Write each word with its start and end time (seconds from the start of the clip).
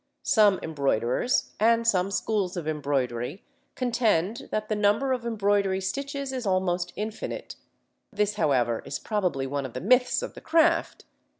Some 0.23 0.59
embroiderers 0.63 1.51
and 1.59 1.87
some 1.87 2.09
schools 2.09 2.57
of 2.57 2.67
embroidery 2.67 3.43
contend 3.75 4.49
that 4.51 4.67
the 4.67 4.75
number 4.75 5.11
of 5.13 5.27
embroidery 5.27 5.79
stitches 5.79 6.33
is 6.33 6.43
almost 6.47 6.91
infinite. 6.95 7.55
This, 8.11 8.33
however, 8.33 8.81
is 8.83 8.97
probably 8.97 9.45
one 9.45 9.63
of 9.63 9.73
the 9.73 9.79
myths 9.79 10.23
of 10.23 10.33
the 10.33 10.41
craft. 10.41 11.05